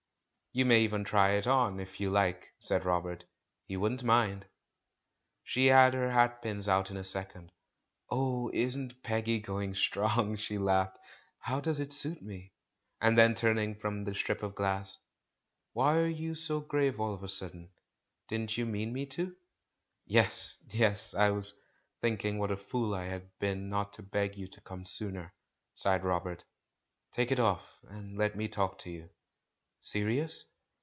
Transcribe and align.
"You 0.53 0.65
may 0.65 0.81
even 0.81 1.05
try 1.05 1.29
it 1.35 1.47
on, 1.47 1.79
if 1.79 2.01
you 2.01 2.09
like," 2.09 2.51
said 2.59 2.83
Robert; 2.83 3.23
"he 3.63 3.77
wouldn't 3.77 4.03
mind." 4.03 4.47
She 5.45 5.67
had 5.67 5.93
her 5.93 6.11
hat 6.11 6.41
pins 6.41 6.67
out 6.67 6.91
in 6.91 6.97
a 6.97 7.05
second. 7.05 7.53
"Oh, 8.09 8.51
isnt 8.53 9.01
Peggy 9.01 9.39
going 9.39 9.73
strong!" 9.75 10.35
she 10.35 10.57
laughed. 10.57 10.99
"How 11.39 11.61
does 11.61 11.79
it 11.79 11.93
suit 11.93 12.21
me?" 12.21 12.51
And 12.99 13.17
then 13.17 13.33
turning 13.33 13.75
from 13.75 14.03
the 14.03 14.13
strip 14.13 14.43
of 14.43 14.53
glass, 14.53 14.97
"Why 15.71 15.99
are 15.99 16.07
you 16.09 16.35
so 16.35 16.59
grave 16.59 16.99
all 16.99 17.13
of 17.13 17.23
a 17.23 17.29
sudden? 17.29 17.69
Didn't 18.27 18.57
you 18.57 18.65
mean 18.65 18.91
me 18.91 19.05
to?" 19.05 19.33
"Yes, 20.05 20.61
yes; 20.69 21.13
I 21.13 21.29
was 21.29 21.53
thinking 22.01 22.39
what 22.39 22.51
a 22.51 22.57
fool 22.57 22.93
I 22.93 23.05
had 23.05 23.39
been 23.39 23.69
not 23.69 23.93
to 23.93 24.03
beg 24.03 24.35
you 24.35 24.49
to 24.49 24.59
come 24.59 24.83
sooner," 24.83 25.33
sighed 25.75 26.03
Rob 26.03 26.27
ert. 26.27 26.43
"Take 27.13 27.31
it 27.31 27.39
off, 27.39 27.65
and 27.83 28.17
let 28.17 28.35
me 28.35 28.49
talk 28.49 28.77
to 28.79 28.91
you." 28.91 29.09
"Serious?" 29.83 30.47